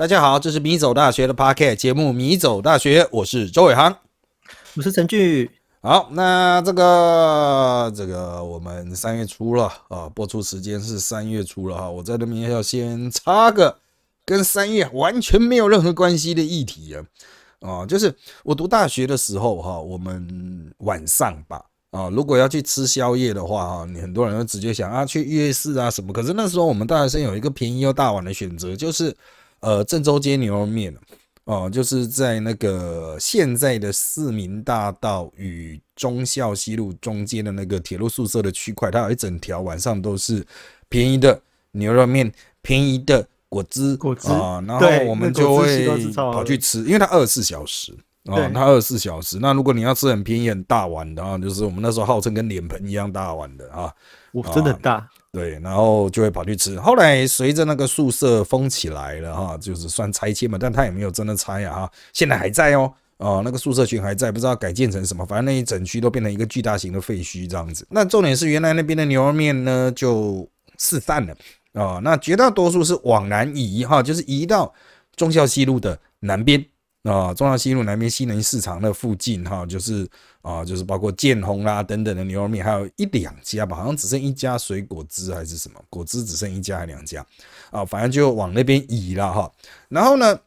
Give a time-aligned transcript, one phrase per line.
[0.00, 3.94] 大家好，这是米走大学的 Parket 节目《米走大学》，我是周伟航，
[4.74, 5.46] 我是陈俊。
[5.82, 11.90] 好，那这个这个我们三月初了啊，播出时间是三月初了哈。
[11.90, 13.76] 我在这边要先插个
[14.24, 17.04] 跟三月完全没有任何关系的议题啊，
[17.60, 29.14] 啊，就是我读大学的时候哈，我们晚上吧啊，如果要去吃宵夜的话哈，你很多人会直接想啊去夜市啊什么，可是那时候我们大学生有一个便宜又大碗的选择，就是。
[29.60, 30.94] 呃，郑州街牛肉面
[31.44, 40.46] 哦，就是在那个现在的市民大道与忠孝西路中间的那个铁路宿舍的区块，它有一整条晚上都是
[40.88, 41.40] 便宜的
[41.72, 42.32] 牛肉面，
[42.62, 47.92] 便宜的果汁，果汁啊，然后我们就会跑去吃，因为它二十四小时
[48.26, 49.38] 啊，它二十四小时。
[49.40, 53.92] 那如果你要吃很便宜、很大碗的啊，就是我们那时候号称跟脸盆一样大碗的啊，
[54.32, 55.08] 哇，真的大。
[55.32, 56.78] 对，然后就会跑去吃。
[56.80, 67.86] 后来随着那个宿舍封起来了哈，就是算拆迁嘛，但他也没有真的拆啊哈，现在还在哦，哦，那个宿舍群还在，不知道改建成什么，反正那一整区都变成一个巨大型的废墟这样子。
[67.90, 71.36] 那重点是原来那边的牛肉面呢就四散了
[71.74, 74.74] 啊，那绝大多数是往南移哈，就是移到
[75.14, 76.64] 忠孝西路的南边。
[77.04, 80.06] 啊，中央西路南边西能市场那附近哈，就是
[80.42, 87.24] 啊，就是包括建宏啦等等的牛肉面，还有一两家吧，好像只剩一家水果汁还是什么果汁，只剩一家还两家
[87.70, 89.50] 啊，反正就往那边移了哈。
[89.88, 90.38] 然后呢，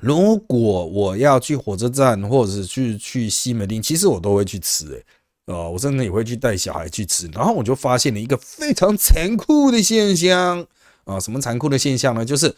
[0.00, 7.26] 如果我要去火车站或者是去去西门町，其实我都会去吃诶，啊，我甚至也会去带小孩去吃。
[7.34, 10.64] 然后我就发现了一个非常残酷的现象
[11.02, 12.24] 啊，什么残酷的现象呢？
[12.24, 12.54] 就是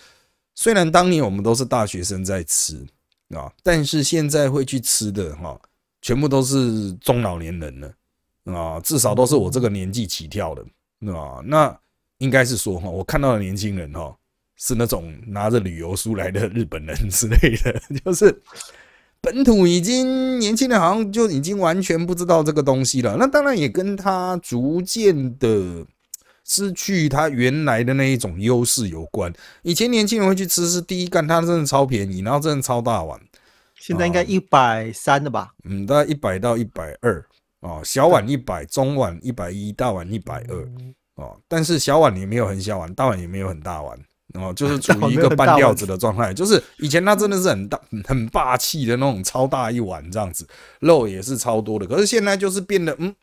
[0.54, 2.86] 虽然当年我们都是大学生在吃。
[3.34, 3.52] 啊！
[3.62, 5.60] 但是现在会去吃的哈，
[6.00, 7.94] 全部都是中老年人了
[8.44, 10.62] 啊，至少都是我这个年纪起跳的
[11.12, 11.40] 啊。
[11.44, 11.76] 那
[12.18, 14.16] 应该是说哈，我看到的年轻人哈，
[14.56, 18.42] 是那种拿着旅游书来的日本人之类的， 就是
[19.20, 23.16] 本土已经年轻人好像就已经完全不知道这个东西了。
[23.18, 25.86] 那当然也跟他逐渐的。
[26.44, 29.32] 失去它原来的那一种优势有关。
[29.62, 33.18] 以前年轻人会去吃，是第一干，它真的超便宜，然后真的超大碗。
[33.76, 35.52] 现在应该一百三的吧？
[35.64, 37.24] 嗯，大概一百到一百二
[37.60, 40.68] 啊，小碗一百，中碗一百一，大碗一百二
[41.16, 41.38] 哦。
[41.48, 43.98] 但是小碗也没有很小碗，大碗也没有很大碗
[44.34, 46.32] 哦，就是处 于一个半吊子的状态。
[46.32, 50.46] 就是以前它真的是很大、很霸气的那种超大一碗这样子，
[50.80, 51.86] 肉也是超多的。
[51.86, 53.14] 可是现在就是变得嗯。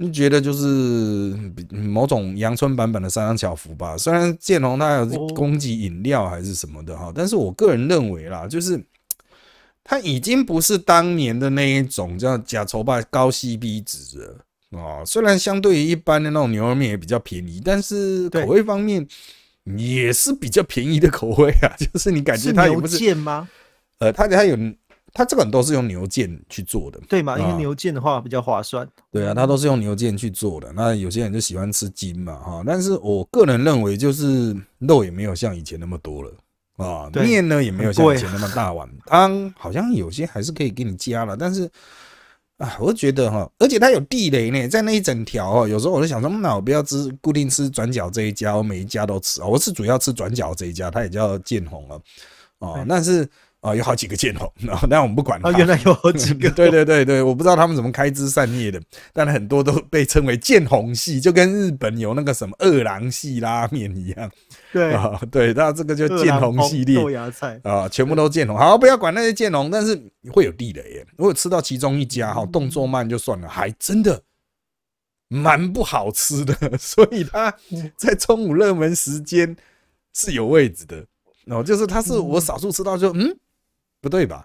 [0.00, 1.34] 你觉得就是
[1.70, 3.96] 某种阳春版本的三张巧福吧？
[3.98, 8.80] 虽然建宏他有攻击饮料还是什么的哈，但是我个人认为啦，就是
[9.82, 15.04] 他已经不是当年的那一种叫假筹吧高 CP 值了啊。
[15.04, 19.04] 虽然相对于一般的那种牛肉面也比较便宜，但是口味方面
[19.76, 21.74] 也是比较便宜的口味啊。
[21.76, 23.48] 就是你感觉它牛腱吗？
[23.98, 24.56] 呃，它它有。
[25.18, 27.36] 它这个都是用牛腱去做的，对嘛？
[27.36, 28.88] 因为牛腱的话比较划算。
[29.10, 30.72] 对啊，它都是用牛腱去做的。
[30.76, 32.62] 那有些人就喜欢吃筋嘛，哈。
[32.64, 36.32] 但是我个人认为，就是肉也没有像以前那么多了
[36.76, 41.36] 啊，面呢也没有像以前那么大碗，汤好像有些还是可以给你加了。
[41.36, 41.68] 但是
[42.58, 45.66] 啊，我觉得哈，而且它有地雷呢，在那一整条哦。
[45.66, 49.48] 有时候我就想说，那我不要吃固定吃转角这一家，我每一家都吃啊。
[49.48, 51.98] 我是主要吃转角这一家，它也叫建宏啊，
[52.60, 53.28] 啊，但是。
[53.60, 55.40] 啊，有好几个剑龙，然后但我们不管。
[55.42, 56.48] 哦，原来有好几 个。
[56.50, 58.80] 对对对对，我不知道他们怎么开枝散叶的，
[59.12, 64.30] 但很多都被称为剑红系，就跟日本有那个什么二郎系拉面一样。
[64.72, 67.00] 对啊，对，那这个就剑红系列。
[67.00, 68.56] 豆芽菜啊，全部都剑红。
[68.56, 70.00] 好，不要管那些剑红，但是
[70.32, 71.06] 会有地雷耶。
[71.16, 74.22] 如果吃到其中一家哈，动作慢就算了，还真的
[75.26, 77.52] 蛮不好吃的， 所以它
[77.96, 79.56] 在中午热门时间
[80.14, 81.04] 是有位置的。
[81.46, 83.36] 哦，就是它是我少数吃到就嗯。
[84.00, 84.44] 不对吧？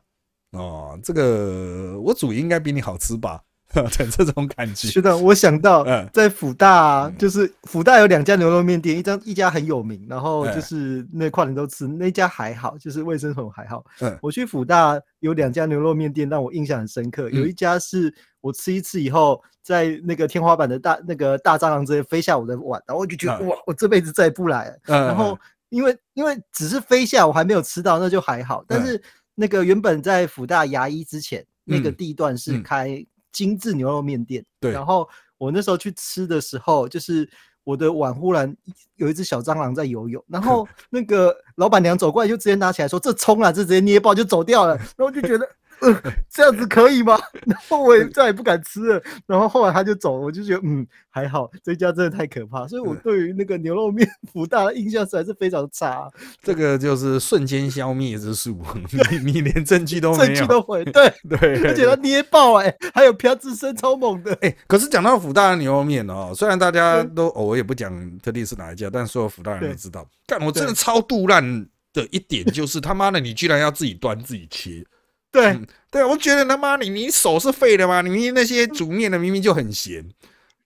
[0.51, 3.41] 哦，这个我煮应该比你好吃吧？
[3.73, 4.87] 的这种感觉。
[4.87, 5.83] 是的，我想到
[6.13, 13.83] 在福大，就是福大有两家牛肉面店，一张一家很有名，然后就是那跨年都吃，那家还好，就是卫生很还好。
[14.01, 24.77] 嗯，我去福大有两家牛肉面店让我印象很深刻，有一家是我吃一次以后，在那个天花板的大那个大蟑螂直接飞下我的碗，然后我就觉得哇，我这辈子再也不来了。
[24.85, 25.35] 然后
[25.69, 29.01] 因为因为只是飞下，我还没有吃到，那就还好，但是。
[29.35, 34.45] 那个原本在福大牙医之前，那个地段是开精致牛肉面店。
[34.59, 34.71] 对。
[34.71, 35.07] 然后
[35.37, 37.29] 我那时候去吃的时候，就是
[37.63, 38.55] 我的碗忽然
[38.95, 45.49] 有一只小蟑螂在游泳，然 后那个老板娘走过来就直接拿起来说：“这冲啊，这直接捏爆就走掉了。”然后就觉得
[46.29, 47.19] 这样子可以吗？
[47.45, 49.01] 然后我也再也不敢吃了。
[49.25, 52.67] 然后后来他就走了，我就觉得嗯还好，这家真的太可怕。
[52.67, 56.09] 所以我对于那个牛肉面福大的印象实在是非常差。
[56.41, 58.59] 这个就是瞬间消灭之术，
[59.23, 60.83] 你你连证据都没有，证据都毁。
[60.85, 64.55] 对对，而且他捏爆哎，还有飘自身超猛的哎。
[64.67, 70.07] 可是讲到福大的牛肉面哦，虽然大家都我也不讲特地是哪一家，但所有福大人都知道。
[70.25, 71.43] 干，我真的超肚烂
[71.93, 74.83] 的一点就是他妈的，你居然要自己端自己切。
[75.33, 75.59] 对
[75.91, 78.01] 对，我觉得他妈你你手是废的吗？
[78.01, 80.05] 你明明那些煮面的明明就很咸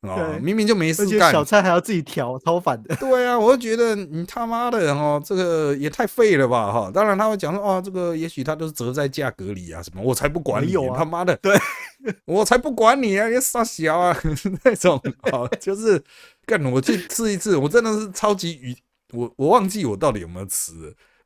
[0.01, 2.95] 哦，明明就没事干，小菜还要自己调，超烦的。
[3.01, 6.91] 对啊，我就觉得你他妈的哦，这个也太废了吧哈！
[6.93, 11.57] 当然他会讲说哦，这个也许他都是折在价格里啊什么，我才不管你，他妈的，对
[12.25, 14.15] 我才不管你啊，你傻小啊
[14.63, 16.01] 那种哦，就是
[16.45, 18.75] 干我去吃一次，我真的是超级鱼，
[19.13, 20.71] 我我忘记我到底有没有吃。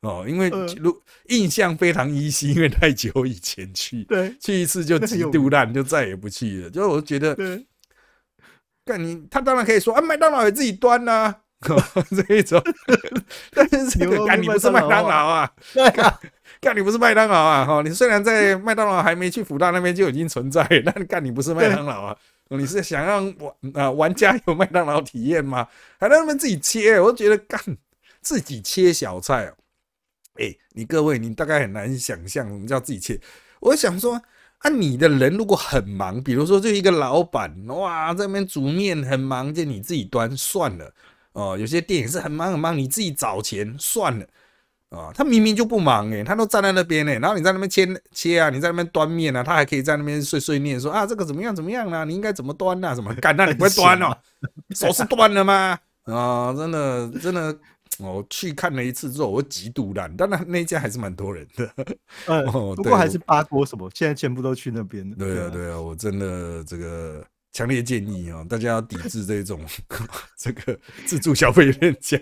[0.02, 0.50] 哦，因为
[0.80, 6.70] 如印象非常依稀，因为太久以前去， 对，去一次就极度烂，就再也不去了。
[6.70, 7.36] 就我觉得，
[8.84, 11.32] 干你，他当然可以说啊，麦当劳也自己端呐，
[12.26, 12.60] 这一种。
[13.54, 15.52] 但是干你不是麦当劳啊，
[15.94, 16.18] 干
[16.60, 22.16] 干你不是麦当劳啊，哈，你虽然在麦当劳还没去福大那边就已经存在，但干你不是麦当劳啊，
[22.48, 25.68] 你是想让玩啊玩家有麦当劳体验吗？
[26.00, 27.60] 还让他们自己切，我觉得干
[28.20, 29.54] 自己切小菜哦。
[30.34, 33.20] 哎，你各位，你大概很难想象什么叫自己切。
[33.60, 34.20] 我想说，
[34.58, 40.92] 啊，你的人如果很忙，比如说就一个老板，哇，在那边煮面很忙，就你自己端算了。
[41.32, 44.26] 哦，有些店也是很忙很忙，你自己找钱算了。
[44.88, 52.04] 啊，他明明就不忙哎，他都站在那边呢，然后你在那边切切啊，你在那边端面啊，他还可以在那边碎碎念说啊，这个怎么样怎么样啊？
[52.04, 52.94] 你应该怎么端啊？
[52.94, 53.34] 什么干？
[53.36, 54.16] 那你不会端哦？
[54.74, 55.78] 手是断了吗？
[56.04, 57.58] 啊，真的真的。
[58.02, 61.74] 我去看了一次之后，我极度烂，当然那家还是蛮多人的。
[62.26, 62.44] 嗯，
[62.74, 65.16] 不过还是八锅什么，现在全部都去那边了。
[65.16, 69.60] 对啊，对啊，我真的这个强烈建议啊，大家要抵制这种
[70.36, 72.18] 这个自助消费店家。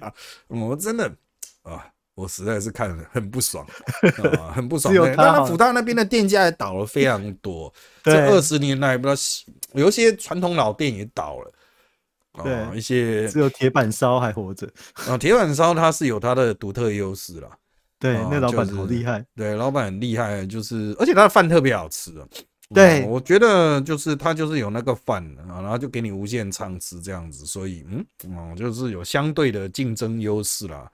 [0.49, 1.11] 我真的
[1.63, 3.67] 啊，我实在是看了很不爽
[4.39, 4.95] 啊，很不爽。
[5.17, 7.73] 当然，福大那边的店家也倒了非常多，
[8.03, 9.21] 这二十年来不知道
[9.75, 11.53] 有些传统老店也倒了。
[12.45, 14.69] 对，一些只有铁板烧还活着
[15.09, 15.17] 啊！
[15.19, 17.49] 铁板烧它是有它的独特优势啦。
[17.99, 19.25] 对，那老板好厉害。
[19.37, 22.27] 对，老板很厉害，就是而且他的饭特别好吃啊。
[22.73, 28.07] 对，我觉得就是他就是有那个饭啊，然后就给你无限畅吃这样子，所以嗯，
[28.37, 30.91] 哦，就是有相对的竞争优势啦。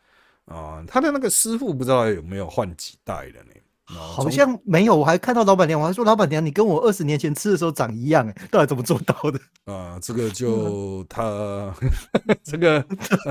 [0.46, 3.52] 啊，他的那个师傅不知道有没有换几代了呢？
[3.86, 9.40] 好像没有，我还看到老板娘，我还说老板娘，你跟我二十年前吃的时候长一样，哎，到底怎么做到的？
[9.72, 11.72] 啊，这个就他
[12.42, 12.84] 这个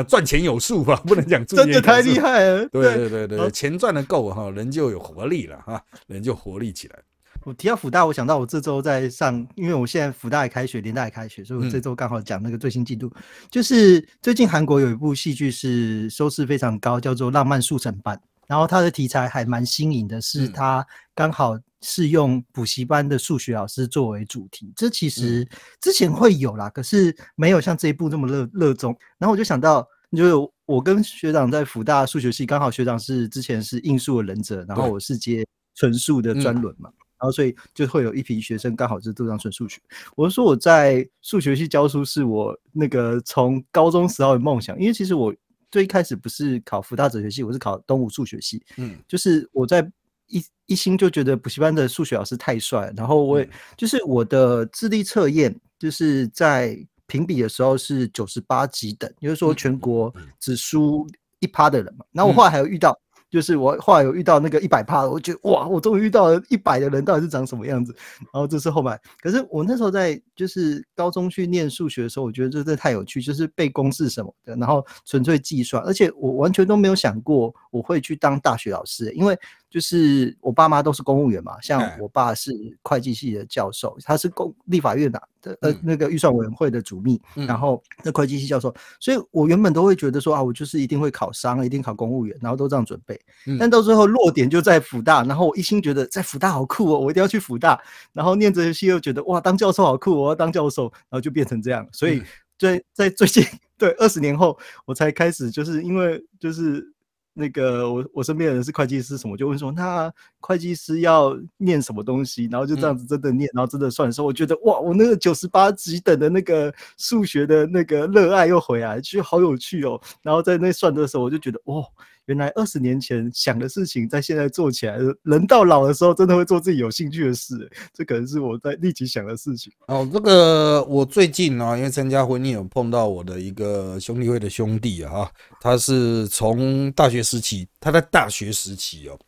[0.08, 2.66] 赚钱有数吧，不能讲真的太厉害了。
[2.70, 6.96] 对对对对，钱赚的够哈，人就有活力了哈，人就活力起来。
[7.44, 13.12] 我提到福大，我想到我这周在上，因为我现在福大也开学，联大也开学，所以我这周刚好讲那个最新进度，
[13.52, 18.16] 就是最近韩国有一部戏剧是收视非常高，叫做《浪漫速成班》。
[18.48, 24.72] 然后他的题材还蛮新颖的，是他刚好是用补习班的数学老师作为主题。
[24.76, 25.48] 这其实
[25.82, 28.96] 之前会有啦，可是没有像这一部那么热热衷。
[29.18, 36.90] 然后我就想到，就是我跟学长在福大数学系，刚好学长是之前是应数的忍者，然后我是接纯数的专轮嘛，
[37.20, 39.80] 然后所以就会有一批学生刚好是都上纯数学。
[40.16, 45.34] 我说我在数学系教书是我那个从高中时候的梦想，因为其实我。
[45.72, 48.64] 最一开始不是考福大哲学系，我是考东吴数学系。
[48.78, 49.90] 嗯，就是我在
[50.28, 61.08] 一一心就觉得补习班的数学老师太帅，然后我也就是我的智力测验就是在评比的时候是九十八级等，也就是说全国只输
[61.40, 62.06] 一趴的人嘛。
[62.12, 62.98] 然后我后来还有遇到。
[63.36, 67.94] 就是我后来有遇到那个一百趴的，我觉得哇，我终于遇到了一百的人到底是长什么样子。
[68.22, 79.38] 然后这是后来，可是我那时候在就是高中去念数学的时候，我觉得这这太有趣，就是背公式什么的，然后纯粹计算，而且我完全都没有想过我会去当大学老师，因为。
[79.68, 82.50] 就是我爸妈都是公务员嘛，像我爸是
[82.82, 85.22] 会计系的教授，他是公立法院的
[85.60, 93.20] 呃那个预算委员会的主秘，然后那会计系教授，所以我原本都会觉得说啊，我就是一定会考商，一定考公务员，然后都这样准备。
[93.60, 97.78] 但到最后落点就在福大，然后我一心觉得在福大好酷哦，我一定要去福大。
[98.14, 101.86] 然后念哲学系又觉得哇，当教授好酷，我要当教授，然后就变成这样。
[101.92, 102.24] 所以
[102.58, 103.44] 在在最近
[103.78, 106.95] 对二十年后，我才开始就是因为就是。
[107.38, 112.48] 那个我我身边的人是会计师，什么就问说，那会计师要念什么东西？
[112.50, 120.00] 然后就这样子真的念，然后真的算的时候，我觉得哇，我那个九十八级等的那个数学的那个热爱又回来，其实好有趣哦。
[120.22, 121.84] 然后在那算的时候，我就觉得哇，
[122.26, 127.70] 原来二十年前想的事情，在现在做起来，人到老的时候，真的会做自己有兴趣的事。
[127.94, 129.72] 这可能是我在立即想的事情。
[129.88, 135.30] 哦，这个我最近呢，因为参加婚礼，有碰到我的一个兄弟会的兄弟啊，
[135.62, 139.20] 他是从大学时期，他在大学时期哦，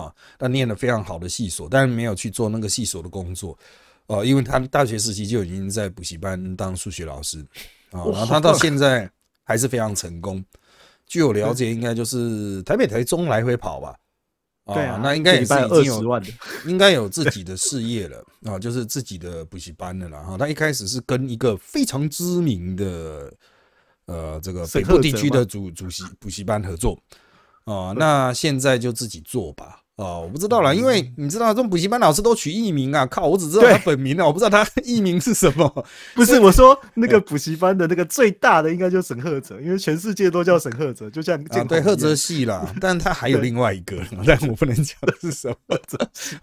[0.00, 3.56] 啊，他念了非常好的系所，但是没有去做那个系所的工作，
[4.06, 7.38] 哦，因为他大学时期就已经在补习班当数学老师
[7.92, 9.08] 啊，然后他到现在
[9.44, 10.44] 还是非常成功。
[11.12, 13.94] 据我了解，应该就是台北、台中来回跑吧。
[14.64, 16.28] 对啊，那应该也是已经有万的，
[16.64, 20.38] 应该有自己的事业了啊， 就是自己的补习班的了哈。
[20.38, 23.30] 他一开始是跟一个非常知名的
[24.06, 26.98] 呃这个北部地区的主主席补习班合作
[27.64, 29.81] 啊，那现在就自己做吧。
[30.02, 35.86] 哦，我不知道了，因为你知道这种补习班老师都取艺名啊，靠，我只知道他本名啊，我不知道他艺名是什么。
[36.14, 45.78] 不是我说那个补习班的那个最大的应该就是沈赫哲，因为全世界都叫沈赫哲，就像啊对赫哲系啦， 但他还有另外一个，但我不能讲的是什么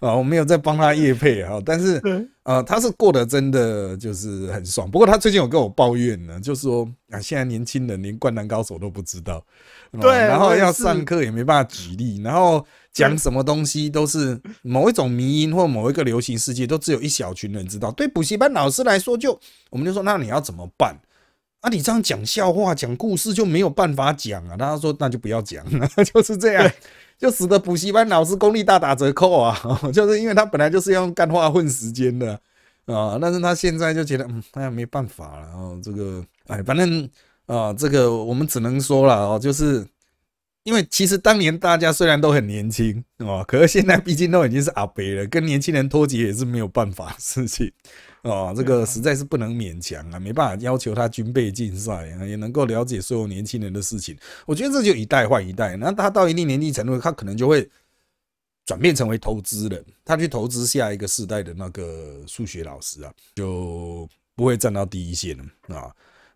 [0.00, 2.00] 啊，我没有在帮他业配啊，但是
[2.44, 9.44] 呃他是过得真的就是很爽，不过他最近有跟我抱怨呢，就说啊现在年轻人连灌篮高手都不知道，
[10.00, 12.66] 对，然后要上课也没办法举例，然后。
[12.92, 17.88] 讲什么东西都是某一种迷因或某一个流行世界，都只有一小群人知道。
[17.92, 19.38] 对补习班老师来说，就
[19.70, 20.98] 我们就说，那你要怎么办？
[21.60, 24.56] 啊，你这样讲笑话、讲故事就没有办法讲啊。
[24.56, 25.64] 他说，那就不要讲，
[26.12, 26.68] 就是这样，
[27.16, 29.56] 就使得补习班老师功力大打折扣啊。
[29.94, 32.32] 就是因为他本来就是要用干话混时间的
[32.86, 35.46] 啊，但是他现在就觉得，嗯，哎呀，没办法了。
[35.46, 37.08] 然后，这个，哎，反正
[37.46, 39.86] 啊，这个我们只能说了哦，就是。
[40.62, 47.72] 因为其实当年大家虽然都很年轻哦，可是现在毕竟都已经是阿伯了，跟年轻人脱节也是没有办法的事情
[48.24, 48.52] 哦。
[48.54, 54.14] 这个实在是不能勉强啊，没办法要求他军备竞赛啊，也能够了解所有年轻人的事情。
[54.46, 57.66] 我觉得这就一代换一代，那他到一定年纪程度，他可能就会
[58.66, 65.34] 转变成为投资人，他去投资下一个世代的那个数学老师啊，就不会站到第一线
[65.68, 65.90] 了啊。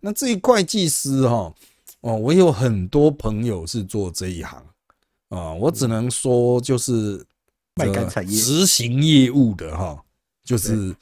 [0.04, 1.52] 那至于会计师哈。
[2.00, 4.62] 哦，我有很多朋友是做这一行
[5.30, 7.25] 啊，我只能说就是
[7.76, 10.04] 卖干产业执行业务的哈，
[10.44, 10.94] 就是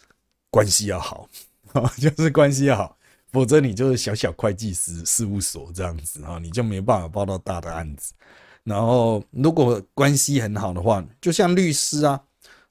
[0.48, 1.28] 关系要好
[1.72, 2.96] 啊，就是关系要好，
[3.32, 8.12] 否则你就是小小会计师事务所这样子啊，你就没办法报到大的案子。
[8.62, 12.20] 然后如果关系很好的话，就像律师啊，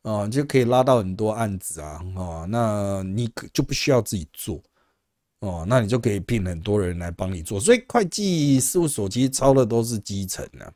[0.04, 4.58] 啊就可以拉到很多案子啊，哦，那你就不需要自己做。
[5.42, 10.70] 哦，那你就可以聘很多人来帮你做，所以会计事务所其实操的都是基层啊，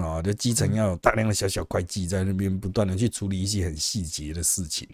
[0.00, 4.88] 啊，就基层要有大量的小小会计在那边不断的去处理一些很细节的事情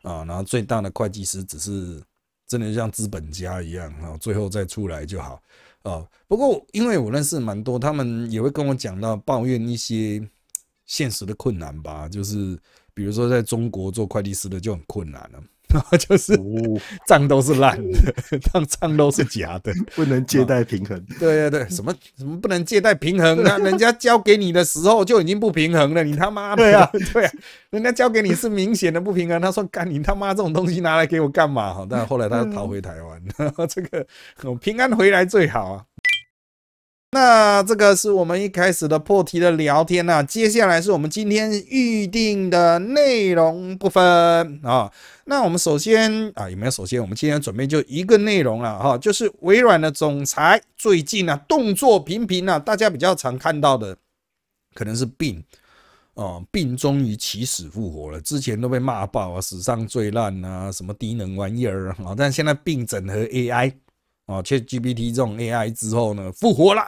[0.00, 2.02] 啊，然后最大的会计师只是
[2.46, 5.42] 真的像资本家一样啊，最后再出来就好
[5.82, 6.02] 啊。
[6.26, 10.26] 不过因为我认识蛮多，他们也会跟我讲到抱怨一些
[10.86, 12.58] 现实的困难吧，就是
[12.94, 15.42] 比如说在中国做会计师的就很困难了。
[15.98, 16.38] 就是
[17.06, 21.00] 账都是烂的， 账账都是假的，不能借贷平衡。
[21.18, 23.42] 对对对，什么什么不能借贷平衡？
[23.42, 26.62] 那人家交给你的时候就已经不平衡了，你他妈的！
[26.62, 27.32] 对啊，对啊，
[27.70, 29.40] 人家交给你是明显的不平衡。
[29.40, 33.22] 他说：“干你他妈这种东西拿来给我干嘛？”但后来他逃回台湾，
[33.68, 34.06] 这个
[34.60, 35.84] 平安回来最好啊。
[37.14, 44.02] 那这个是我们一开始的破题的聊天呐，接下来是我们今天预定的内容部分
[44.64, 44.90] 啊。
[45.26, 46.70] 那我们首先啊，有没有？
[46.72, 53.96] 首先我们今天准备就一个内容了哈，就是微软的总裁最近啊动作频频啊，大家比较常看到的
[54.74, 55.40] 可能是病
[56.14, 63.72] 哦，病终于起死复活了，之前都被骂爆啊，史上最烂啊，什么低能玩意儿啊，但现在病整合 AI
[64.26, 66.82] 啊切 GPT 这种 AI 之后呢，复活了。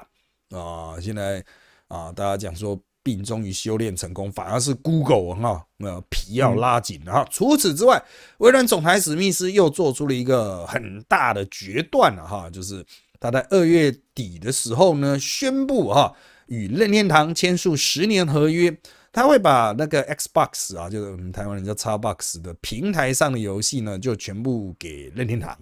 [0.51, 1.45] 啊，现在
[1.89, 7.27] 啊，大家讲说病终于修炼成功，反而是 Google 哈，那皮要拉紧了哈。
[7.31, 8.03] 除此之外，
[8.39, 12.85] 微软总裁史密斯又做出了一个很大的决断了哈，就是
[13.19, 16.13] 他在二月底的时候呢，宣布哈，
[16.47, 18.77] 与任天堂签署十年合约，
[19.13, 25.59] 他会把那个 Xbox 啊，就是我们台湾人叫 Xbox 的平台上的游戏呢，就全部给任天堂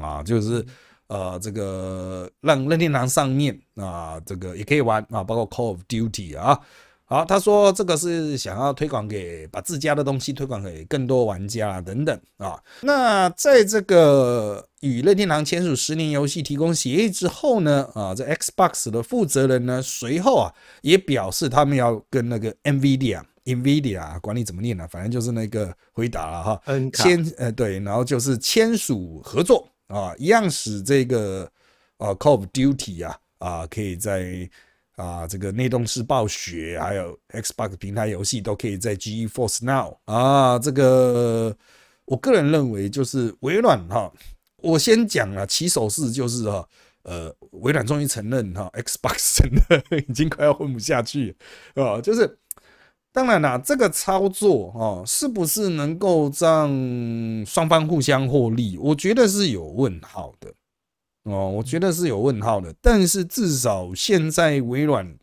[0.00, 0.64] 啊，就是。
[1.10, 6.56] 呃，这个让任天堂上面啊，这个也可以玩啊，包括 Call of Duty 啊。
[7.04, 12.56] 好，他说这个是想要推广给把自家的东西推广给更多玩家等等啊。
[12.82, 26.62] 那在这个与任天堂签署十年游戏提供协议之后呢，啊，这 Xbox 的负责人呢，随后啊也表示他们要跟那个 NVIDIA，NVIDIA 管理怎么念呢，反正就是那个回答了哈，
[26.94, 29.68] 签呃对，然后就是签署合作。
[29.90, 31.50] 啊，一样使这个
[31.98, 34.48] 啊，Call of Duty 啊啊，可以在
[34.94, 40.58] 啊，这个内动式暴雪，还有 Xbox 平台游戏都可以在 GeForce Now 啊。
[40.58, 41.56] 这个
[42.04, 44.12] 我个人认为就是微软哈，
[44.58, 46.68] 我先讲了起手式就是哈，
[47.02, 51.36] 呃，微软终于承认哈，Xbox 真的已经快要混不下去
[51.74, 52.00] 啊。
[52.00, 52.38] 就是
[53.12, 56.70] 当然啦，这个操作哈，是不是能够让
[57.44, 58.78] 双方互相获利？
[58.78, 60.52] 我觉得是有问号的。
[61.24, 65.14] 哦，我觉得是有问号的，但是至少现在微软，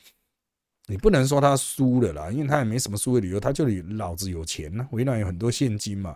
[0.87, 3.65] 你不能说他输了啦，因为他也没什么输的理由，他就
[3.95, 6.15] 老子有钱呢，微软有很多现金嘛，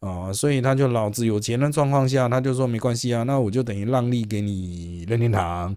[0.00, 5.74] 啊，所以他就老子有钱的状况下，他就说没关系啊，那我就等于让利给你任天堂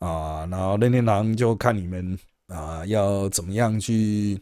[0.00, 2.18] 啊，然后任天堂就看你们
[2.48, 4.40] 啊要怎么样去。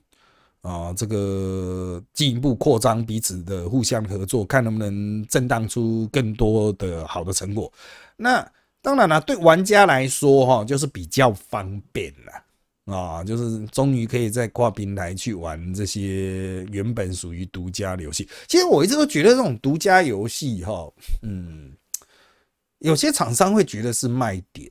[0.69, 7.73] 啊，这个进一步扩张彼此的互相合作，看能不能震荡出更多的好的成果。
[8.19, 8.47] 那
[8.83, 18.29] 当然了，对玩家来说，哈，就是比较方便了啊，就是终于可以在跨平台去玩这些原本属于独家的游戏。
[18.47, 21.73] 其实我一直都觉得这种独家游戏，哈，嗯，
[22.81, 24.71] 有些厂商会觉得是卖点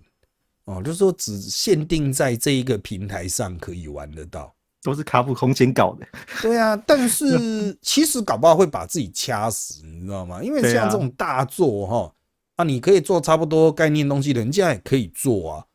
[0.66, 4.54] 哦，就是说只限定在这一个平台上可以玩得到。
[4.88, 6.08] 都是卡普空间搞的，
[6.42, 10.42] 对啊， 但是其实搞不好会把自己掐死，你知道吗？
[10.42, 12.14] 因为像这种大作哈，
[12.56, 15.66] 啊，你可以做差不多概念东西，人家也可以做啊，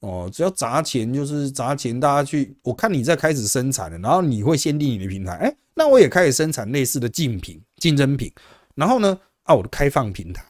[0.00, 8.30] 哦，只要砸钱就是砸钱，大家去，我看你在开始生产了，然后你会限定你的平台，哎，那我也开始生产类似的竞品、竞争品，
[8.74, 10.44] 然后呢，啊，我的开放平台，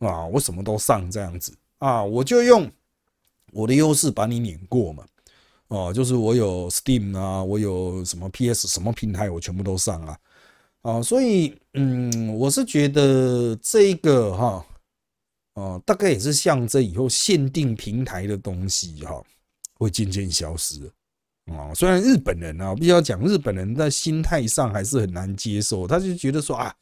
[0.00, 2.70] 啊，我什么都上这样子啊，我就用
[3.54, 5.04] 我的优势把你碾过嘛。
[5.68, 10.18] 哦，就是我有 Steam 啊，我有什么 PS 什么平台，我全部都上啊，
[10.82, 14.66] 啊，所以嗯，我是觉得这个哈，
[15.54, 19.22] 哦，大概也是象征以后限定平台的东西哈，
[19.74, 20.90] 会渐渐消失
[21.46, 21.72] 啊。
[21.74, 26.74] 虽然日本人啊，必须要讲，日本人在心态上还是很难接受，他就觉得说啊。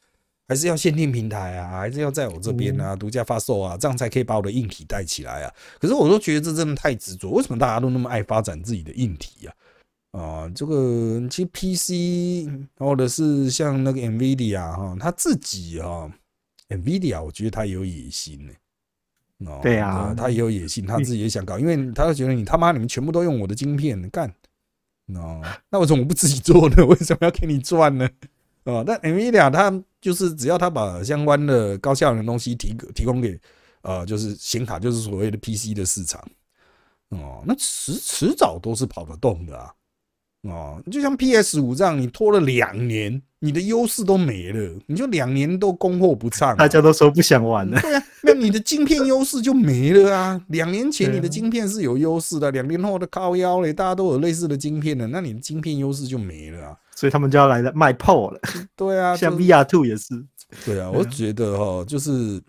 [0.47, 5.53] 还是要限定平台啊，还是要在我这边啊，独家发售啊，这样才可以把我的硬体带起来啊。
[5.79, 9.53] 可是我都觉得这真的太执着，为什么大家都那么爱发展自己的硬体呀？
[10.11, 16.09] 啊，这个其实 PC 或者是像那个 NVIDIA 哈，他自己哈
[16.69, 18.53] ，NVIDIA 我觉得他有野心呢。
[19.45, 24.33] 哦，对啊，他也有野心，他自己也想搞，因为他觉得你他妈你们全部都用我的晶片干，
[25.13, 26.85] 哦，那为什么不自己做呢？
[26.87, 28.09] 为什么要给你赚呢？
[28.67, 33.39] 哦，但 NVIDIA 它就是只要它把相关的高效能的东西提提供给
[33.81, 36.21] 呃，就是显卡，就是所谓的 PC 的市场，
[37.09, 39.71] 哦，那迟迟早都是跑得动的啊，
[40.41, 50.41] 哦，就像 PS 五这样，你拖了两年，你的优势都没了，你就两年都供货不畅，大家都说不想玩了，对啊，那你的晶片优势就没了啊。
[50.49, 56.77] 两年前你的晶片是有优势的，两年后的靠腰嘞，大家都有类似的晶片的，那你的晶片优势就没了啊。
[56.97, 58.41] 所以他们就要来了卖炮了。
[58.75, 60.25] 对啊， 像 VR Two 也是。
[60.65, 62.41] 对啊，我觉得哈，就是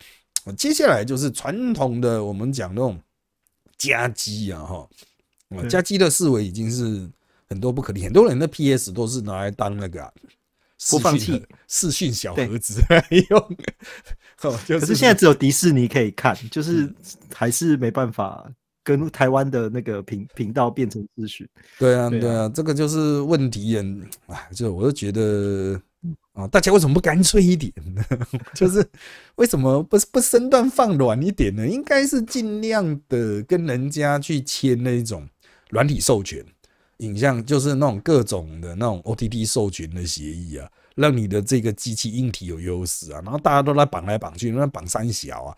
[0.57, 2.99] 接下来就是传统的我们讲那种
[3.77, 4.89] 加机啊哈，
[5.69, 7.11] 加机的思维已经是
[7.47, 10.11] 很多不可理，很多人的 PS 都是拿来当那个
[10.91, 13.57] 播放器、视讯小盒子来用。
[14.41, 14.57] 可
[14.87, 16.91] 是现在只有迪士尼可以看，就是
[17.35, 18.51] 还是没办法。
[18.89, 21.47] 跟台湾的那个频频道变成资讯，
[21.79, 25.79] 对啊，对啊，这个就是问题人，哎，就我就觉得
[26.33, 28.03] 啊，大家为什么不干脆一点呢？
[28.57, 28.83] 就是
[29.35, 31.69] 为什么不不身段放软一点呢？
[31.69, 35.29] 应该是尽量的跟人家去签那种
[35.69, 36.43] 软体授权、
[36.99, 45.55] 影像，就是那种各种的那种 OTT 授权的协议啊，让你的这个机器硬体有优势啊，然后大家都来绑来绑去，那绑三小啊。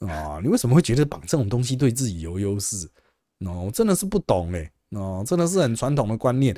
[0.00, 2.88] 啊，你为什么会觉得绑这种东西对自己有优势？
[3.40, 6.54] 哦，真的是不懂哎，哦，真的是很传统的观念。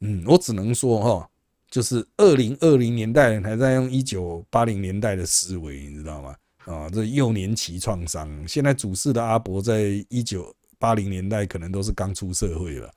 [0.00, 1.30] 嗯，我只能说哈，
[1.70, 6.36] 就是二零二零年代人还在用一九八零年代的思维，你知道吗？
[6.64, 8.28] 啊，这幼年期创伤。
[8.46, 12.90] 现在主事的阿伯在一九八零年代可能都是刚出社会了。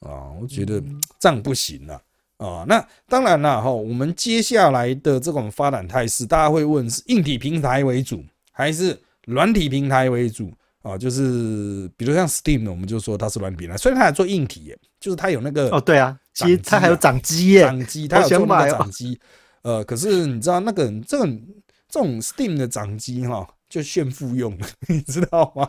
[0.00, 0.82] 啊，我觉得
[1.18, 2.02] 这样不行了。
[2.36, 8.24] 啊，那当然了哈，我们接下来的这种发展态势，大家会问是硬体平台为主。
[8.56, 19.18] 还是软体平台为主啊，就是比如像 Steam，我们就说它是软体平台，虽然它还做硬体，就是它有那个哦，对啊，其实它还有掌机耶，掌机它有做那个掌机，
[19.62, 21.42] 呃，可是你知道那个这种
[21.88, 25.68] 这种 Steam 的掌机哈，就炫富用， 你知道吗？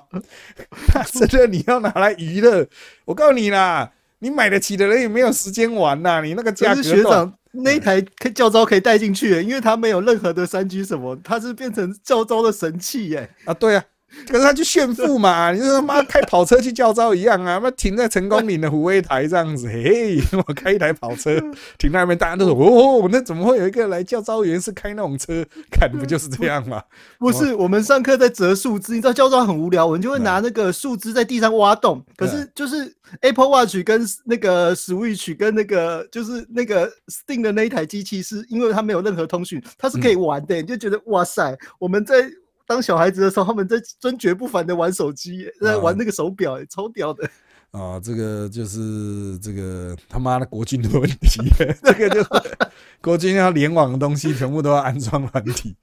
[1.12, 2.68] 真的你要拿来娱乐，
[3.06, 7.34] 我告诉你啦，你买得起的人也没有时间玩呐，你那个价格。
[7.64, 13.30] 那一台可教招可以带进去，因为它没有任何的三 G 什么，它是变成教招的神器耶！
[13.46, 13.84] 啊，对啊，
[14.28, 21.40] 可是他就炫富嘛， 你说他妈开跑车去叫招一样啊，妈停在成功岭的虎威台这样子，嘿， 我开一台跑车
[21.78, 25.46] 停那边，大家都说哦，那怎么会有一个来教招员是开那种车？
[25.70, 26.82] 看不就是这样吗？
[27.20, 32.04] 不是，我们上课在折树枝，你知道教招很无聊，我们就会拿那个树枝在地上挖洞。
[32.16, 42.26] 可是就是 Apple Watch 跟那个 Switch 跟那个就是那个 Steam 的那一台机器，是因为它没有任何通讯，它是可以玩的，你就觉得哇塞，我们在。
[42.66, 47.30] 当小孩子的时候，他们在尊爵不凡的玩手机，在玩那个手表，超屌的
[47.72, 48.00] 啊！
[48.00, 51.42] 这个就是这个他妈的国军的问题，
[51.84, 52.26] 这个就
[53.02, 55.76] 国军要联网的东西全部都要安装软体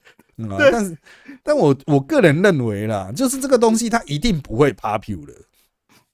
[0.49, 0.57] 啊！
[0.59, 0.99] 但是，
[1.43, 5.45] 但我我个人认为啦，就是这个东西它一定不会 popular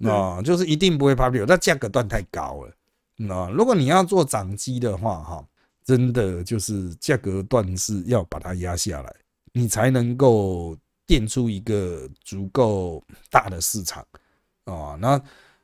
[0.05, 3.49] 啊，就是一定不会 popular，它价格段太高了啊！
[3.51, 5.45] 如果你要做掌机的话，哈，
[5.85, 9.15] 真的就是价格段是要把它压下来。
[9.53, 14.05] 你才能够垫出一个足够大的市场
[14.65, 14.97] 啊！
[15.01, 15.21] 那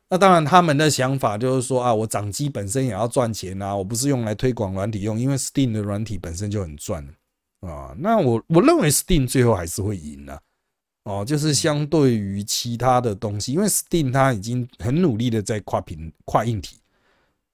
[0.09, 7.07] 那当然，他们的想法就是说啊，我掌机本身也要赚钱啊，我不是用来推广软体用，因为 Steam 的软体本身就很赚
[7.61, 7.95] 啊。
[7.99, 10.41] 那我我认为 Steam 最后还是会赢的
[11.03, 16.79] 哦，就是相对于其他的东西，因为 Steam 它已经很努力的在跨屏跨硬体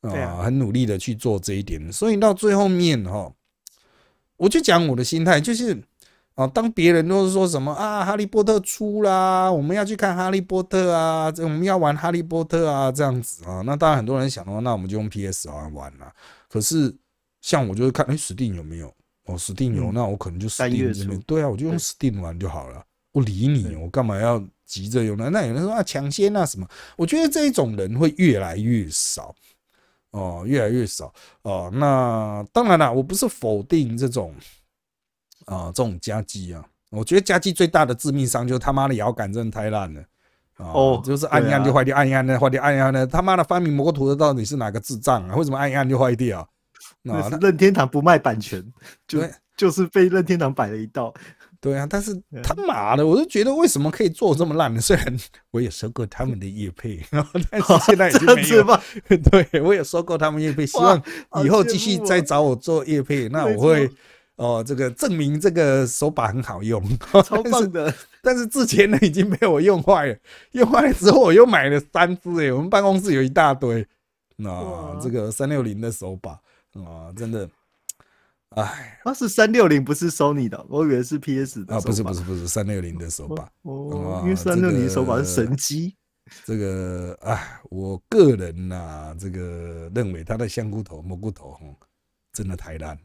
[0.02, 3.32] 啊，很努力的去做这一点，所以到最后面哈，
[4.36, 5.82] 我就讲我的心态就是。
[6.40, 16.10] 啊，当别人都是说什么啊，哈利波特出啦，我们要去看哈利波特啊，这我们要玩哈利波特啊，这样子啊，那当然很多人想的话，那我们就用 PS 玩玩了。
[16.48, 16.96] 可是
[17.42, 18.88] 像我就会看，哎，Steam 有没有？
[19.26, 22.82] 哦，Steam 有，那我可能就 Steam 这边，对啊，我就用 Steam 玩就好了。
[23.12, 25.28] 不理你，我干嘛要急着用呢？
[25.30, 26.66] 那有人说啊，抢先啊什么？
[26.96, 29.34] 我觉得这一种人会越来越少
[30.12, 31.70] 哦，越来越少哦。
[31.74, 34.34] 那当然了，我不是否定这种。
[35.46, 40.02] 啊，这种加机啊，我觉得加机最大的致命伤就是他妈的摇杆真的太烂了
[40.58, 45.34] 哦，就是按一按就坏掉，按一按呢坏掉，按一按呢他妈的发明摩托的到底是哪个智障啊？
[45.34, 46.46] 为什么按一按就坏掉？
[47.02, 48.62] 那任天堂不卖版权，
[49.08, 49.22] 就
[49.56, 51.14] 就是被任天堂摆了一道。
[51.62, 54.80] 对啊，但是他妈的，我就觉得为什么可以做这么烂呢？
[54.80, 55.18] 虽然
[55.50, 57.02] 我也收购他们的叶配，
[57.50, 58.64] 但是现在已经没有。
[59.30, 61.02] 对，我也收购他们叶配，希望
[61.42, 63.90] 以后继续再找我做叶配，那我会。
[64.40, 66.82] 哦，这个证明这个手把很好用，
[67.22, 67.94] 超棒的。
[68.22, 70.16] 但是之前呢已经被我用坏了，
[70.52, 73.86] 用坏了之后我又买了三只诶，我们办公室有一大堆。
[74.36, 76.30] 那这个三六零的手把
[76.72, 77.46] 啊，真的，
[78.56, 81.74] 哎，那是三六零不是 Sony 的，我以为是 PS 的。
[81.74, 85.94] 啊，不是不是不是三六零的手把哦，因为三六零手把是神机。
[86.46, 91.58] 这个哎，我个人呐，这个认为它的香菇头、蘑菇头，
[92.32, 92.98] 真的太烂。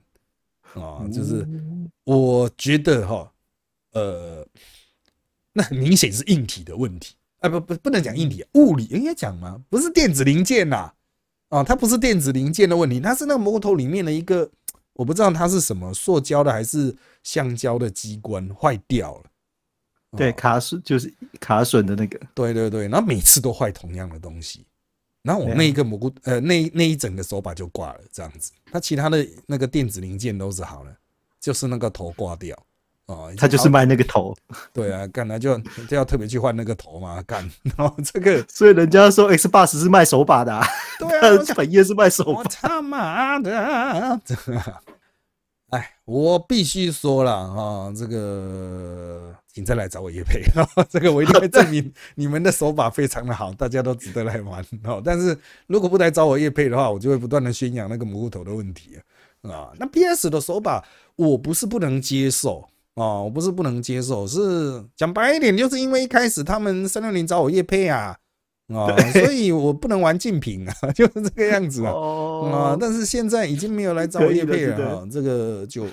[0.75, 1.47] 啊，就是
[2.03, 3.31] 我觉得哈，
[3.93, 4.45] 呃，
[5.53, 7.15] 那很明显是硬体的问题。
[7.39, 9.61] 啊，不不不能讲硬体，物理应该讲吗？
[9.69, 10.91] 不是电子零件呐，
[11.49, 14.49] 啊，它不是电子零件的问题，它是那个摩托里面的一个，
[14.93, 19.23] 我不知道它是什么，塑胶的还是橡胶的机关坏掉了，
[20.17, 24.65] 对，卡损就是卡损的那个，对对对，然后每次都坏同样的东西。
[25.25, 28.51] 然后我那一个蘑菇，呃，那那一整个手把就挂了，这样子。
[28.71, 30.91] 它其他的那个电子零件都是好了，
[31.41, 32.55] 就是那个头挂掉
[33.07, 34.35] 哦，他就是卖那个头。
[34.71, 35.57] 对啊，干他就
[35.89, 37.49] 就要特别去换那个头嘛， 干。
[37.63, 40.61] 然后这个，所以人家说 X b o x 是卖手把的，
[40.99, 42.31] 对啊，本业是卖手把。
[42.33, 44.21] 我他妈的！
[45.69, 49.35] 哎，我必须说了啊，这个。
[49.55, 50.43] 请再来找我叶配，
[50.91, 55.01] 这个我一定会证明 你们的手法非常的好，大家都值得来玩哦。
[55.01, 58.99] 但是如果不来找我叶配的话，我就会不断的宣扬那个蘑菇头的问题
[59.43, 59.71] 啊。
[59.79, 68.17] 那 PS 的手法我不是不能接受啊，我不是不能接受，是讲白一点，就是因为一开始他们三六零找我叶配啊
[68.67, 72.77] 啊，所以我不能玩竞品啊， 就是这个样子啊啊。
[72.79, 75.85] 但是现在已经没有来找我叶配了啊，这个就。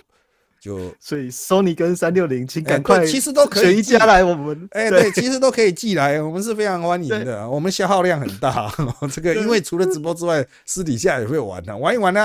[0.63, 4.69] 就所以，Sony 跟三六零，请赶快，其实都可以寄来我们。
[4.71, 7.51] 哎，对，其实都可以寄来，我们是非常欢迎的。
[7.51, 8.73] 我们消耗量很大，
[9.13, 12.21] 这个因为除了直播之外，私底下也会玩的，玩一玩呢，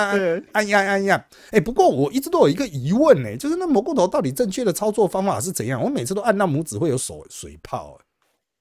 [0.52, 1.26] 按一按，按一按。
[1.50, 5.82] 哎，不过我一直都有一个疑问呢，就是那蘑菇头到底正确的操作方法是怎样？
[5.84, 7.98] 我每次都按到拇指会有手水泡。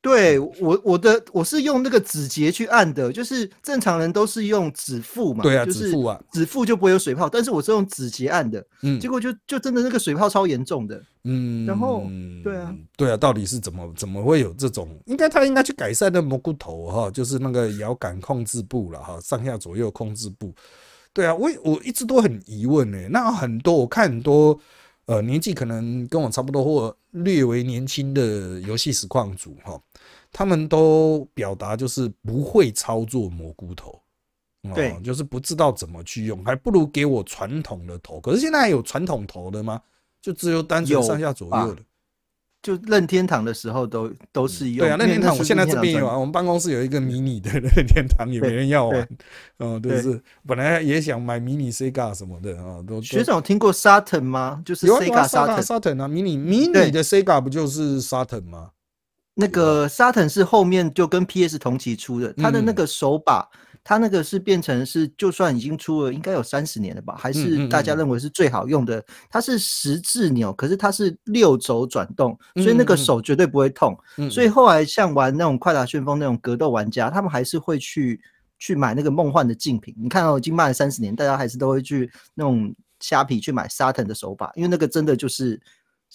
[0.06, 12.06] 对我我的我是用那个指节去按的，就是正常人都是用指腹嘛，对啊，指腹啊，指腹就不会有水泡，但是我是用指节按的，嗯，结果就就真的那个水泡超严重的，嗯，然后
[12.44, 14.88] 对啊，对啊，到底是怎么怎么会有这种？
[15.06, 20.54] 应该他应该去改善那蘑菇头哈，就是那个摇杆控制部了哈，上下左右控制部，
[21.12, 24.56] 对啊，我我一直都很疑问呢，那很多我看很多。
[25.06, 29.80] 呃年纪可能跟我差不多或略为年轻的游戏实况组哈，
[30.32, 34.00] 他们都表达就是不会操作蘑菇头，
[34.74, 38.20] 对，就是不知道怎么去用，还不如给我传统的头。
[38.20, 39.80] 可是现在还有传统头的吗？
[40.20, 41.82] 就只有单纯上下左右的。
[42.66, 49.08] 就任天堂的时候都都是用对啊，任天堂我现在这边有啊，我们办公室有一个迷你的 任天堂，也没人要玩，
[49.58, 54.60] 哦，都是本来也想买迷你 Sega 什么的啊，都学长听过 Saturn 吗？
[54.64, 55.28] 就是 Sega
[55.62, 58.70] Saturn 啊，迷你迷你的 Sega 不就是 Saturn 吗？
[59.34, 63.48] 那个 Saturn 是后面就跟 PS 同期出的，它的那个手把。
[63.88, 67.14] 它那个是变成是，就算已经出了，应该有三十年了吧？
[67.16, 69.00] 还是大家认为是最好用的？
[69.30, 73.96] 它是十字钮，可是它是六轴转动，所以那个手绝对不会痛。
[74.28, 78.20] 所以后来像玩那种快打旋风那种格斗玩家，他们还是会去
[78.58, 79.94] 去买那个梦幻的竞品。
[79.96, 85.60] 你看到已经卖了三十年，大家还是都会去那种虾皮去买沙腾的手把，因为那个真的就是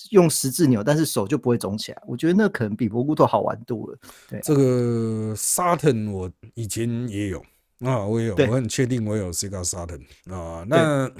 [0.09, 2.01] 用十字钮，但是手就不会肿起来。
[2.05, 3.97] 我觉得那可能比蘑菇头好玩多了。
[4.27, 7.41] 对，这个沙腾我以前也有。
[7.81, 10.63] 啊，我有，我很确定我有 Sega Saturn 啊。
[10.67, 11.11] 那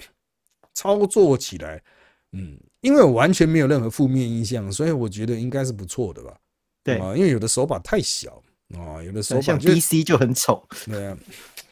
[0.74, 1.82] 操作起来，
[2.34, 6.34] 嗯，因为我完全没有任何负面印象，所以我觉得应该是不错的吧。
[6.84, 8.42] 对啊，因为有的手把太小
[8.78, 10.64] 啊，有的手把像 DC 就很丑。
[10.86, 11.18] 对啊，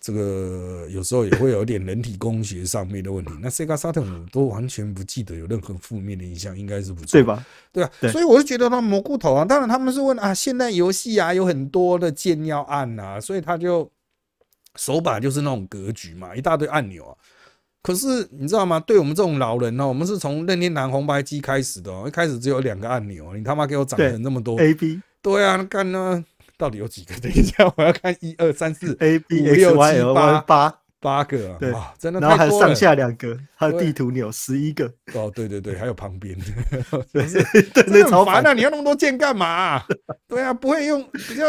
[0.01, 3.31] 这个有时候也会有点人体工学上面的问题。
[3.41, 7.45] 那 Sega Saturn 我都完全不记得有任何负面的印象，应该是不错，对吧？
[7.71, 13.87] 对啊，所以我就觉得他蘑菇头啊，当然他们是问啊，现在游戏啊有很多的键要按啊，所以他就。
[14.75, 17.15] 手把就是那种格局嘛，一大堆按钮啊。
[17.81, 18.77] 可是你知道吗？
[18.81, 25.01] 对我们这种老人呢，我们是从任天堂红白机开始的哦，一开始只有两个按钮，你他妈给我长成那么多 A B。
[25.21, 26.23] 对啊，看呢，
[26.57, 27.15] 到底有几个？
[27.23, 31.57] 等一下，我要看一二三四 A B X Y L 八八八个啊！
[31.57, 34.85] 对，真的然后还有上下两个，还有地图钮十一个。
[35.13, 36.37] 哦，对对对，还有旁边，
[37.13, 37.25] 对
[37.73, 38.51] 对对，很烦啊！
[38.51, 39.81] 你要那么多键干嘛？
[40.27, 41.45] 对啊，不会用比较。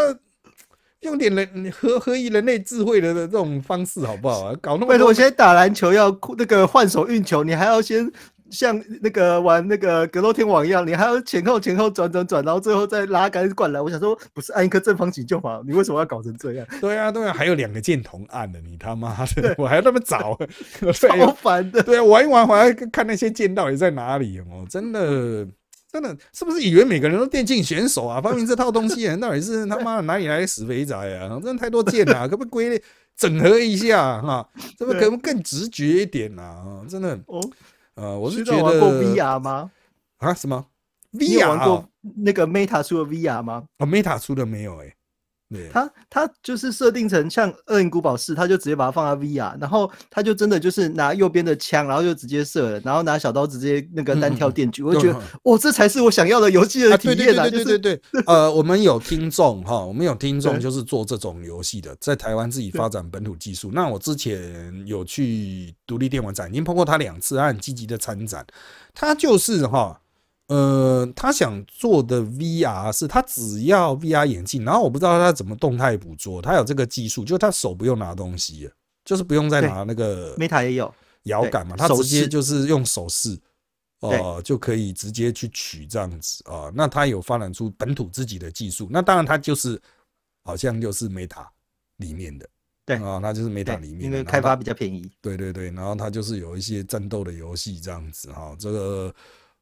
[1.01, 4.55] 用点人合合以人类智慧的这种方式好不好啊？
[4.61, 8.11] 搞那么拜托，我现在打篮球要那个换手运球，你还要先
[8.51, 13.83] 像那个玩那个格斗天王一样，你还要前后前后转转转，然后最后再拉杆灌篮。
[13.83, 16.67] 我想说，不是按一颗正方形就好，你为什么要搞成这样？
[16.83, 20.39] 对啊，对啊，还有两个箭头按的，你他妈的， 我还要那么早，
[20.93, 21.83] 超烦的。
[21.83, 25.47] 对啊，玩一玩还要看那些箭到底在哪里哦，真的。
[25.91, 28.21] 真的是不是以为每个人都电竞选手啊？
[28.23, 31.29] 发明这套东西的人到底是他妈哪里来的死肥宅啊？
[31.43, 32.83] 真的太多剑了， 可不可以归类
[33.17, 34.49] 整合一下哈？
[34.79, 36.83] 这不可能更直觉一点啊？
[36.89, 37.41] 真的哦，
[37.97, 39.71] 呃，我是觉得玩过 VR 吗？
[40.19, 40.65] 啊，什么
[41.13, 43.65] ？VR 玩过那个 Meta 出的 VR 吗？
[43.79, 44.95] 哦，Meta 出的没有哎。
[45.73, 57.49] 它它就是设定成像《恶灵古堡四》，他就直接把它放在 VR，然后他就真的就是拿右边的枪，然后就直接射了，然后拿小刀直接那个单挑电锯，我就觉得 哇，这才是我想要的游戏的体验啊！
[57.49, 63.71] 对对对对， 呃，我们有听众哈，我们有听众就是做这种游戏的，在台湾自己发展本土技术。
[63.73, 68.47] 那我之前有去独立电玩展，已经碰过他两次，他很积极的参展，
[68.95, 70.00] 他就是哈。
[70.51, 78.69] 呃，他想做的 VR 是他只要 VR 眼镜，然后我不知道他怎么动态捕捉，他有这个技术，就他手不用拿东西，
[79.05, 83.39] 就是不用再拿那个 Meta 也有摇杆嘛，他直接就是用手势，
[84.01, 86.69] 哦，就可以直接去取这样子啊。
[86.75, 89.81] 那他有发展出本土自己的技术，那当然他就是
[90.43, 91.47] 好像就是 Meta
[91.99, 92.49] 里面的，
[92.85, 99.15] 对啊，他就是 Meta 里面，因为开发比较便宜，对对对，然后他就是有一些战斗的游戏这样子哈，这个。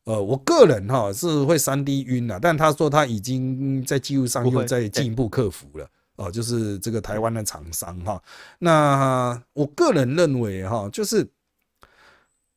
[0.09, 5.87] 呃，我个人哈是会三 D 晕了，但他说他已经在技术上又在进一步克服了。
[6.17, 8.19] 哦，就是这个台湾的厂商哈。
[8.61, 11.29] 那我个人认为哈，就是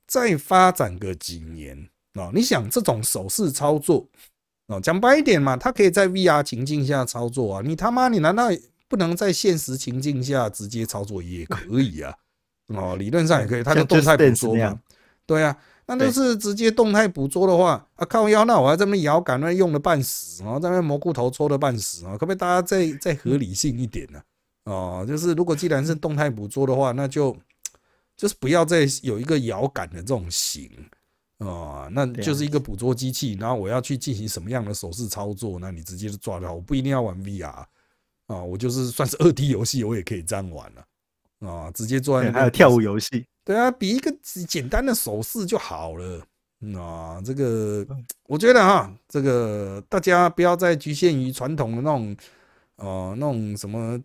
[0.08, 4.08] 再发展个几年啊，你想这种手势操作
[4.68, 7.62] 哦，讲白一点嘛，它可以在 VR 情境下操作啊。
[7.62, 8.46] 你他妈，你难道
[8.88, 12.16] 不能在现实情境下直接操作也可以啊？
[12.68, 14.80] 哦，理论上也可以，它的动态捕捉嘛，
[15.26, 15.58] 对啊。
[15.94, 24.22] 那都是直接动态捕捉的话啊，靠腰，那我还这么摇杆，那用了半死，然后在那蘑菇头抽的半死啊，可不可以大家再再合理性一点呢？
[24.64, 27.36] 哦，就是如果既然是动态捕捉的话，那就
[28.16, 30.70] 就是不要再有一个摇杆的这种型
[31.40, 37.66] 啊，那就是一个捕捉机器，然后我要去进行什么样的手势操作，那你直接就抓到，我不一定要玩 VR
[38.28, 42.22] 啊，我就是算是二 D 游戏，我也可以这样玩了啊，直接做。
[42.22, 43.26] 还有跳舞游戏。
[43.52, 44.10] 对啊，比一个
[44.48, 46.26] 简单的手势就好了。
[46.80, 47.86] 啊，这个
[48.28, 52.16] 我觉得哈，这个大家不要再局限于传统的那种，
[52.78, 54.00] 哦，那种什么，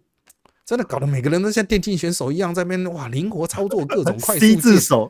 [0.64, 5.08] 真的搞得每个人都像电竞选手一样在那边哇，灵活操作各种快速 字手，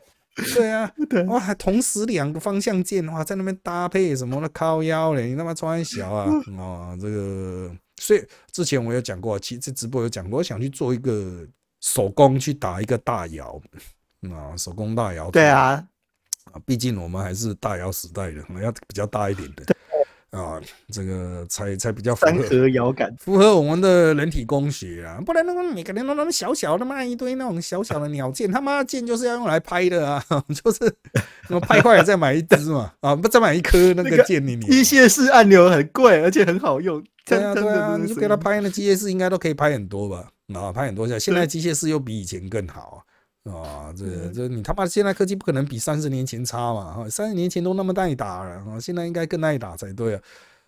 [0.53, 0.91] 对啊，
[1.29, 6.29] 哇，还同时两个方向键哇，在那边搭配什么的靠腰嘞，你他妈穿小啊
[6.61, 11.47] 啊，这个，所以之前我有讲过，其实直播有讲过，我想去做一个
[11.79, 13.59] 手工去打一个大摇
[14.31, 15.83] 啊，手工大摇，对啊，
[16.51, 19.65] 啊，毕竟我们还是大摇时代的，要比较大一点的。
[20.31, 20.59] 啊，
[20.91, 30.93] 这个才才比较符合遥感，符合我们的人体工学啊，不然那个每个人都那么小小的嘛，一堆那种小小的鸟箭，他妈箭就是要用来拍的啊， 就是
[31.49, 42.81] 我拍坏了再买一支嘛，啊，不再买一颗那个剑，你你机械式按钮很贵，而且很好用，对啊对啊，你就给他拍那机械式应该都可以拍很多吧，啊，拍很多下，现在机械式又比以前更好。
[42.81, 42.99] 啊，
[43.95, 46.93] 这这你他妈现在科技不可能比三十年前差嘛？
[46.93, 50.21] 哈，三十年前都那么耐打了，啊，现在应该更耐打才对啊！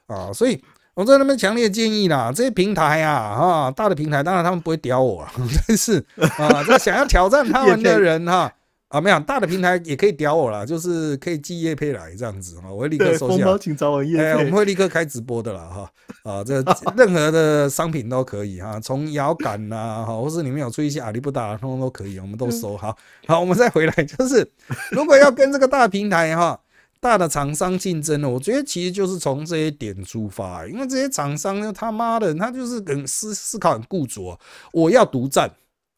[0.07, 0.61] 啊，所以
[0.93, 5.27] 我在那边强烈建议啦，这些平台啊，哈，大的平台当然他们不会屌我，
[5.67, 6.03] 但是
[6.37, 8.33] 啊，这想要挑战他们的人哈。
[8.33, 8.53] 啊，
[8.99, 13.55] 没有大的平台也可以屌我啦，就是可以寄叶配来这样子哈，我会立刻收下。
[13.59, 15.91] 请找我叶配，我们会立刻开直播的啦哈。
[16.23, 16.55] 啊，这
[16.97, 22.75] 任何的商品都可以哈，从摇杆呐，哈，或是里面有出一些阿里不达，通通都可以，我们都收。
[22.75, 22.97] 好，
[23.27, 24.49] 好，我们再回来，就是
[24.89, 26.59] 如果要跟这个大平台哈，
[26.99, 34.35] 大的厂商竞争呢，我觉得其实就是从这些点出发，因为这些厂商他妈的，他就是很思思考很固着，
[34.73, 35.47] 我要独占，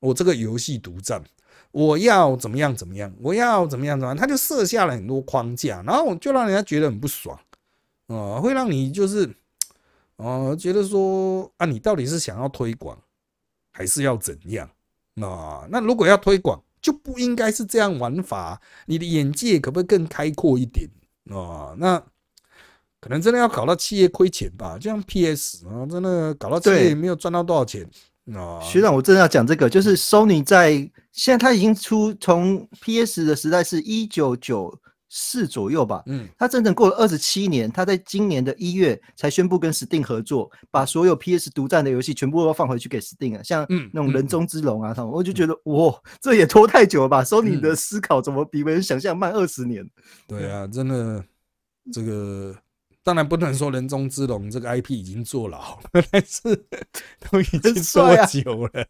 [0.01, 1.23] 我这个游戏独占。
[1.71, 3.13] 我要怎么样怎么样？
[3.21, 4.17] 我要怎么样怎么样？
[4.17, 7.39] 他就设下了很多框架，然后就让人家觉得很不爽
[8.07, 9.29] 啊，会让你就是
[10.17, 12.97] 啊，觉得说啊，你到底是想要推广
[13.71, 14.69] 还是要怎样
[15.21, 15.65] 啊？
[15.69, 18.59] 那如果要推广，就不应该是这样玩法。
[18.85, 20.89] 你的眼界可不可以更开阔一点
[21.29, 21.73] 啊？
[21.77, 22.03] 那
[22.99, 24.77] 可能真的要搞到企业亏钱吧？
[24.77, 27.89] 就像 PS 啊，真的搞到企业没有赚到多少钱。
[28.61, 34.77] 学长，我真的要讲这个，就是 Sony 在现在它已经出从 PS 的时代是一九九
[35.09, 49.85] 四左右吧，嗯，它整整过了二十七年，它在今年的一月才宣布跟 Steam 合作，把所有 PS 独占的游戏全部都放回去给 Steam 啊，像那种人中之龙啊，他们，我就觉得哇，这也拖太久了吧？Sony 的思考怎么比别人想象慢二十年？
[50.27, 51.23] 对啊，真的
[51.91, 52.55] 这个。
[53.03, 55.57] 当然不能说人中之龙这个 IP 已经坐牢
[55.91, 56.41] 了，但是
[57.31, 57.59] 都已经
[57.93, 58.85] 多久了？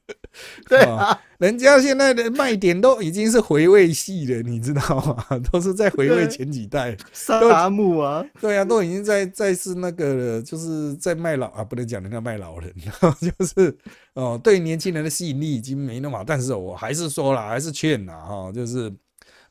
[0.68, 5.40] 对啊，人家现在的卖点都已经是回味系了，你知道吗？
[5.50, 6.98] 都是在回味前几代。
[7.14, 12.74] 沙达木啊，对啊，都已经在在是那个了，就是在卖老啊，不能讲人家卖老人，
[13.40, 13.78] 就是
[14.14, 16.22] 哦，对年轻人的吸引力已经没那么。
[16.28, 18.94] 但是我还是说了，还是劝呐哈，就是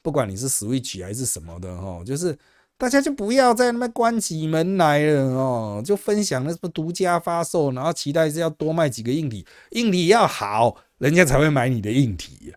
[0.03, 2.37] 不管你是 Switch 还是什么的哈，就是。
[2.81, 12.51] 大家就不要再那边关起门来了哦，就分享那什么独家发售，然后期待是要多卖几个硬体，硬体要好，人家才会买你的硬体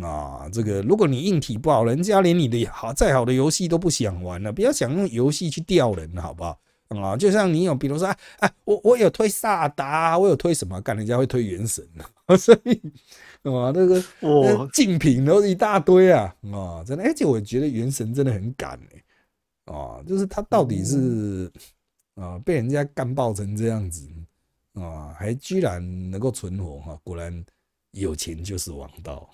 [0.00, 0.48] 啊。
[0.50, 4.50] 这个如果你硬体不好，人家连你的好再好的游戏都不想玩了。
[4.50, 6.58] 不要想用游戏去钓人，好不好？
[6.88, 11.86] 啊，就像你有，比如说，啊，我我有推萨达，我有推什么，干人家会推原神
[12.24, 12.72] 啊， 所以
[13.42, 19.02] 啊，那个哦，竞品都一大堆啊，啊，真的，而且我觉得原神真的很赶哎。
[19.68, 21.50] 啊，就是他到底是
[22.14, 24.08] 啊被人家干爆成这样子
[24.74, 26.98] 啊，还居然能够存活哈？
[27.02, 27.44] 果然
[27.92, 29.28] 有钱就是王道，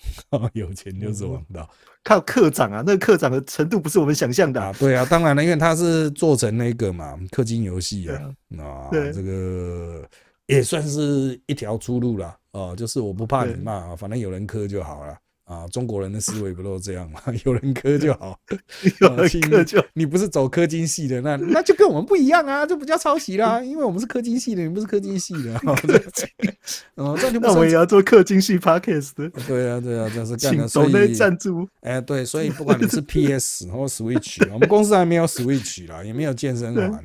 [0.53, 1.69] 有钱就是王道。
[2.03, 4.73] 靠课长啊，那个课长的程度不是我们想象的啊。
[4.79, 10.09] 对啊，当然了，因为他是做成那个嘛氪金游戏啊，啊，这个
[10.47, 12.75] 也算是一条出路了啊。
[12.77, 15.19] 就是我不怕你骂，啊反正有人氪就好了。
[15.45, 17.21] 啊，中国人的思维不都这样吗？
[17.45, 18.39] 有人磕就好，
[19.01, 25.55] 有人磕就你不是走氪金系的，那那就跟我们不一样啊，就不叫抄袭啦，因为我们是氪金系的，你不是氪金系的。
[26.97, 29.29] 哦，这就那我也要做氪金系 podcast 的。
[29.47, 30.67] 对啊，对啊，这是干的。
[30.67, 31.69] 所以赞助。
[31.83, 37.05] 哎，对，所以不管你是 PS 或 Switch，我们公司还没有 Switch 啦，也没有健身环。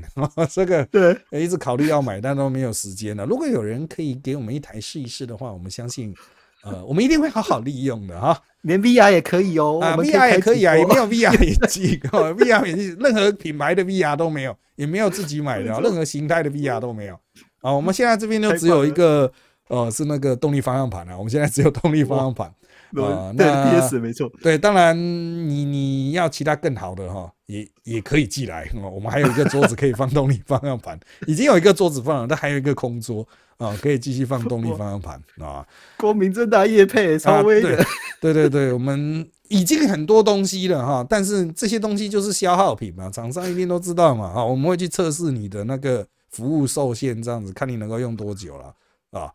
[0.49, 3.25] 这个对，一直考虑要买，但都没有时间了。
[3.25, 6.15] 如果有人可以给我们一台试一试的话，我们相信。
[6.63, 17.15] 呃，我们一定会好好利用的哈，连 VR 也可以哦，啊，VR 也可以啊，也没有 VR 眼镜，VR 眼镜任何品牌的 VR 都没有，也没有自己买的，任何形态的 VR 都没有。
[17.61, 19.31] 啊，我们现在这边就只有一个，
[19.69, 22.53] 呃，是那个动力方向盘啊，我们现在只有动力方向盘。
[22.95, 28.89] 啊，那 PS 没错，对，当然你你要其他更好的哈，也也可以寄来哦。
[28.89, 33.27] 我们还有一个桌子可以放 动力方向盘，已经有一个桌子放了，但还有一个空桌
[33.57, 35.65] 啊，可以继续放动力方向盘啊。
[35.97, 37.85] 光明正大夜配，超威的。
[38.19, 48.73] 对对对，我们已经很多东西了哈，但是这些东西就是消耗品嘛，厂商一定都知道嘛啊，我们会去测试你的那个服务受限，这样子看你能够用多久了
[49.11, 49.31] 啊。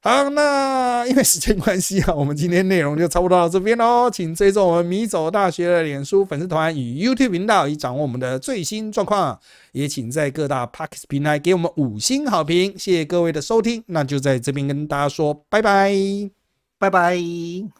[0.00, 4.08] 好，那因为时间关系啊，我们今天内容就差不多到这边喽。
[4.14, 9.38] 请追踪我们米走大学的脸书粉丝团与 YouTube 频道，以掌握我们的最新状况。
[9.72, 12.72] 也请在各大 p a r k s 平台给我们五星好评。
[12.78, 15.92] 谢谢各位的收听，那就在这边跟大家说拜拜，
[16.78, 17.78] 拜拜。